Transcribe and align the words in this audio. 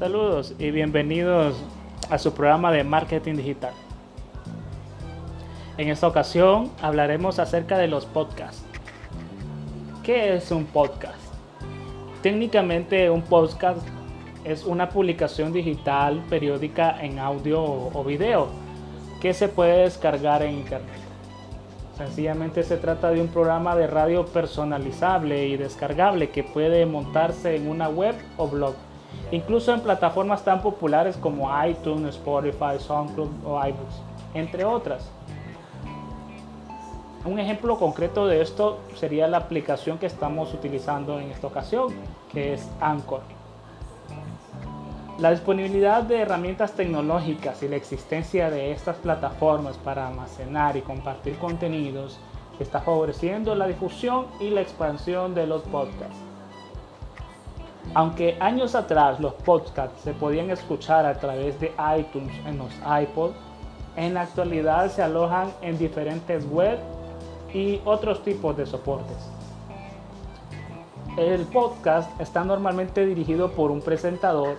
Saludos 0.00 0.54
y 0.58 0.70
bienvenidos 0.70 1.62
a 2.08 2.16
su 2.16 2.32
programa 2.32 2.72
de 2.72 2.84
marketing 2.84 3.34
digital. 3.34 3.74
En 5.76 5.90
esta 5.90 6.08
ocasión 6.08 6.70
hablaremos 6.80 7.38
acerca 7.38 7.76
de 7.76 7.86
los 7.86 8.06
podcasts. 8.06 8.64
¿Qué 10.02 10.36
es 10.36 10.50
un 10.52 10.64
podcast? 10.64 11.20
Técnicamente 12.22 13.10
un 13.10 13.20
podcast 13.20 13.86
es 14.42 14.64
una 14.64 14.88
publicación 14.88 15.52
digital 15.52 16.24
periódica 16.30 16.98
en 17.04 17.18
audio 17.18 17.62
o 17.62 18.02
video 18.02 18.48
que 19.20 19.34
se 19.34 19.48
puede 19.48 19.82
descargar 19.82 20.42
en 20.42 20.52
internet. 20.52 20.98
Sencillamente 21.98 22.62
se 22.62 22.78
trata 22.78 23.10
de 23.10 23.20
un 23.20 23.28
programa 23.28 23.76
de 23.76 23.86
radio 23.86 24.24
personalizable 24.24 25.46
y 25.46 25.58
descargable 25.58 26.30
que 26.30 26.42
puede 26.42 26.86
montarse 26.86 27.54
en 27.54 27.68
una 27.68 27.90
web 27.90 28.14
o 28.38 28.48
blog, 28.48 28.74
incluso 29.30 29.72
en 29.72 29.80
plataformas 29.80 30.44
tan 30.44 30.60
populares 30.60 31.16
como 31.16 31.50
iTunes, 31.64 32.16
Spotify, 32.16 32.78
SoundCloud 32.78 33.30
o 33.44 33.66
iBooks, 33.66 34.02
entre 34.34 34.64
otras. 34.64 35.10
Un 37.24 37.38
ejemplo 37.38 37.78
concreto 37.78 38.26
de 38.26 38.40
esto 38.40 38.78
sería 38.94 39.28
la 39.28 39.36
aplicación 39.36 39.98
que 39.98 40.06
estamos 40.06 40.54
utilizando 40.54 41.20
en 41.20 41.30
esta 41.30 41.48
ocasión, 41.48 41.88
que 42.32 42.54
es 42.54 42.66
Anchor. 42.80 43.20
La 45.18 45.32
disponibilidad 45.32 46.02
de 46.02 46.20
herramientas 46.20 46.72
tecnológicas 46.72 47.62
y 47.62 47.68
la 47.68 47.76
existencia 47.76 48.50
de 48.50 48.72
estas 48.72 48.96
plataformas 48.96 49.76
para 49.76 50.08
almacenar 50.08 50.78
y 50.78 50.80
compartir 50.80 51.36
contenidos 51.36 52.18
está 52.58 52.80
favoreciendo 52.80 53.54
la 53.54 53.66
difusión 53.66 54.26
y 54.40 54.48
la 54.48 54.62
expansión 54.62 55.34
de 55.34 55.46
los 55.46 55.62
podcasts. 55.64 56.29
Aunque 57.94 58.36
años 58.40 58.74
atrás 58.74 59.18
los 59.20 59.34
podcasts 59.34 60.02
se 60.02 60.12
podían 60.12 60.50
escuchar 60.50 61.06
a 61.06 61.18
través 61.18 61.58
de 61.60 61.72
iTunes 61.98 62.32
en 62.46 62.58
los 62.58 62.72
iPods, 62.78 63.34
en 63.96 64.14
la 64.14 64.22
actualidad 64.22 64.90
se 64.90 65.02
alojan 65.02 65.52
en 65.62 65.76
diferentes 65.76 66.46
webs 66.50 66.80
y 67.52 67.80
otros 67.84 68.22
tipos 68.22 68.56
de 68.56 68.66
soportes. 68.66 69.28
El 71.16 71.42
podcast 71.46 72.18
está 72.20 72.44
normalmente 72.44 73.04
dirigido 73.04 73.50
por 73.50 73.72
un 73.72 73.80
presentador, 73.80 74.56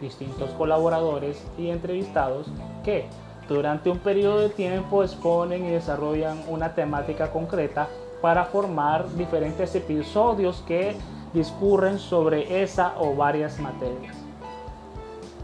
distintos 0.00 0.50
colaboradores 0.52 1.44
y 1.58 1.68
entrevistados 1.68 2.46
que 2.82 3.04
durante 3.48 3.90
un 3.90 3.98
periodo 3.98 4.40
de 4.40 4.48
tiempo 4.48 5.02
exponen 5.02 5.66
y 5.66 5.70
desarrollan 5.70 6.42
una 6.48 6.74
temática 6.74 7.30
concreta 7.30 7.88
para 8.22 8.44
formar 8.44 9.12
diferentes 9.14 9.74
episodios 9.74 10.62
que 10.66 10.96
discurren 11.32 11.98
sobre 11.98 12.62
esa 12.62 12.94
o 12.98 13.14
varias 13.14 13.58
materias. 13.60 14.16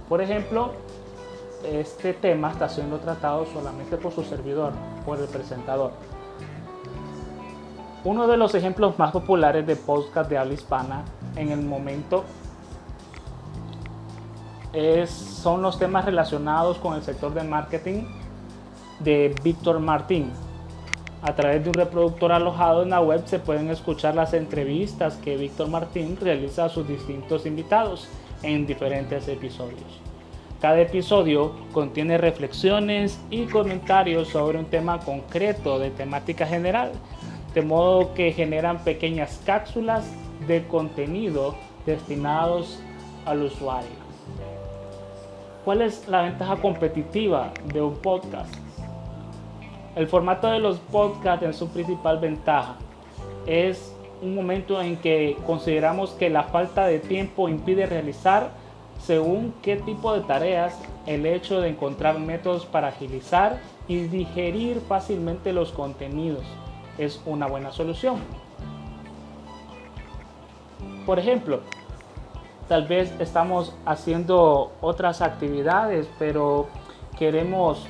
Por 0.09 0.21
ejemplo, 0.21 0.73
este 1.65 2.13
tema 2.13 2.53
está 2.53 2.69
siendo 2.69 2.99
tratado 2.99 3.47
solamente 3.47 3.97
por 3.97 4.13
su 4.13 4.23
servidor, 4.23 4.73
por 5.05 5.19
el 5.19 5.27
presentador. 5.27 5.93
Uno 8.05 8.29
de 8.29 8.37
los 8.37 8.55
ejemplos 8.55 8.99
más 8.99 9.11
populares 9.11 9.67
de 9.67 9.75
podcast 9.75 10.31
de 10.31 10.39
habla 10.39 10.55
hispana 10.55 11.03
en 11.35 11.51
el 11.51 11.63
momento 11.63 12.25
es, 14.73 15.11
son 15.11 15.63
los 15.63 15.79
temas 15.79 16.05
relacionados 16.05 16.79
con 16.79 16.95
el 16.95 17.03
sector 17.03 17.35
de 17.35 17.43
marketing 17.43 18.05
de 19.01 19.35
Víctor 19.43 19.81
Martín. 19.81 20.31
A 21.27 21.35
través 21.35 21.65
de 21.65 21.71
un 21.71 21.75
reproductor 21.75 22.31
alojado 22.31 22.85
en 22.85 22.91
la 22.91 23.01
web 23.01 23.21
se 23.27 23.41
pueden 23.41 23.69
escuchar 23.69 24.15
las 24.15 24.33
entrevistas 24.33 25.17
que 25.17 25.37
Víctor 25.37 25.69
Martín 25.69 26.17
realiza 26.21 26.67
a 26.67 26.69
sus 26.69 26.87
distintos 26.87 27.47
invitados 27.47 28.09
en 28.45 28.65
diferentes 28.65 29.27
episodios. 29.27 30.01
Cada 30.61 30.81
episodio 30.81 31.51
contiene 31.73 32.17
reflexiones 32.17 33.21
y 33.29 33.47
comentarios 33.47 34.29
sobre 34.29 34.59
un 34.59 34.67
tema 34.67 35.01
concreto 35.01 35.81
de 35.81 35.91
temática 35.91 36.47
general 36.47 36.93
de 37.55 37.63
modo 37.63 38.15
que 38.15 38.31
generan 38.31 38.85
pequeñas 38.85 39.43
cápsulas 39.45 40.09
de 40.47 40.65
contenido 40.69 41.57
destinados 41.87 42.81
al 43.25 43.43
usuario. 43.43 44.07
¿Cuál 45.65 45.83
es 45.83 46.07
la 46.07 46.23
ventaja 46.23 46.55
competitiva 46.55 47.53
de 47.75 47.83
un 47.83 47.97
podcast? 47.97 48.66
El 49.97 50.09
formato 50.09 50.49
de 50.49 50.59
los 50.59 50.79
podcasts 50.79 51.43
en 51.43 51.55
su 51.55 51.69
principal 51.69 52.19
ventaja 52.19 52.77
es 53.47 53.95
un 54.21 54.35
momento 54.35 54.79
en 54.83 54.99
que 54.99 55.39
consideramos 55.47 56.11
que 56.11 56.29
la 56.29 56.43
falta 56.45 56.85
de 56.87 56.99
tiempo 56.99 57.49
impide 57.49 57.87
realizar 57.87 58.51
según 59.01 59.55
qué 59.63 59.77
tipo 59.77 60.13
de 60.13 60.21
tareas 60.21 60.79
el 61.07 61.25
hecho 61.25 61.63
de 61.63 61.71
encontrar 61.71 62.19
métodos 62.19 62.67
para 62.67 62.89
agilizar 62.89 63.59
y 63.89 64.01
digerir 64.01 64.83
fácilmente 64.87 65.55
los 65.55 65.73
contenidos 65.73 66.45
es 66.99 67.23
una 67.25 67.47
buena 67.47 67.73
solución. 67.73 68.17
Por 71.07 71.19
ejemplo, 71.19 71.61
tal 72.69 72.87
vez 72.87 73.15
estamos 73.19 73.75
haciendo 73.87 74.73
otras 74.83 75.23
actividades, 75.23 76.07
pero 76.19 76.67
queremos 77.19 77.87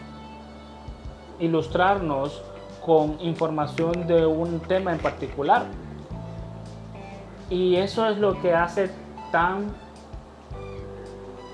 ilustrarnos 1.39 2.43
con 2.85 3.19
información 3.21 4.07
de 4.07 4.25
un 4.25 4.61
tema 4.61 4.93
en 4.93 4.99
particular. 4.99 5.67
Y 7.51 7.77
eso 7.77 8.09
es 8.09 8.19
lo 8.19 8.41
que 8.41 8.55
hace 8.55 8.91
tan 9.31 9.67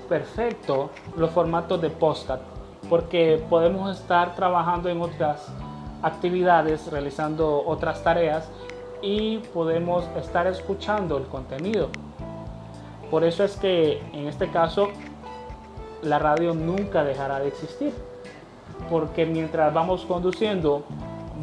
perfecto 0.09 0.89
los 1.17 1.31
formatos 1.31 1.81
de 1.81 1.89
podcast, 1.89 2.43
porque 2.89 3.43
podemos 3.49 3.99
estar 3.99 4.35
trabajando 4.35 4.89
en 4.89 5.01
otras 5.01 5.47
actividades, 6.01 6.91
realizando 6.91 7.63
otras 7.65 8.03
tareas 8.03 8.49
y 9.01 9.39
podemos 9.53 10.05
estar 10.17 10.47
escuchando 10.47 11.17
el 11.17 11.25
contenido. 11.25 11.89
Por 13.09 13.23
eso 13.23 13.43
es 13.43 13.55
que 13.57 13.99
en 14.13 14.27
este 14.27 14.49
caso 14.49 14.89
la 16.01 16.19
radio 16.19 16.53
nunca 16.53 17.03
dejará 17.03 17.39
de 17.39 17.47
existir, 17.47 17.93
porque 18.89 19.25
mientras 19.25 19.73
vamos 19.73 20.05
conduciendo, 20.05 20.83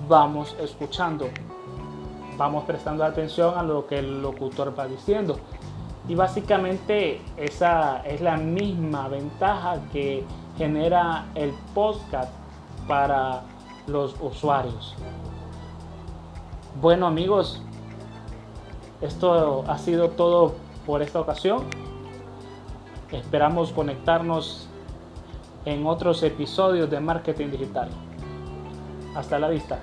vamos 0.08 0.56
escuchando, 0.60 1.28
vamos 2.36 2.64
prestando 2.64 3.04
atención 3.04 3.56
a 3.56 3.62
lo 3.62 3.86
que 3.86 3.98
el 3.98 4.22
locutor 4.22 4.78
va 4.78 4.86
diciendo. 4.86 5.38
Y 6.09 6.14
básicamente 6.14 7.20
esa 7.36 8.03
es 8.06 8.20
la 8.20 8.36
misma 8.36 9.09
ventaja 9.09 9.78
que 9.92 10.25
genera 10.56 11.26
el 11.34 11.53
podcast 11.75 12.32
para 12.88 13.42
los 13.86 14.16
usuarios. 14.20 14.94
Bueno 16.80 17.06
amigos, 17.06 17.62
esto 19.00 19.64
ha 19.66 19.78
sido 19.78 20.10
todo 20.10 20.54
por 20.86 21.03
esta 21.03 21.20
ocasión. 21.20 21.64
Esperamos 23.12 23.72
conectarnos 23.72 24.69
en 25.65 25.87
otros 25.87 26.22
episodios 26.22 26.91
de 26.91 27.00
Marketing 27.00 27.48
Digital. 27.48 27.88
Hasta 29.15 29.38
la 29.38 29.48
vista. 29.48 29.78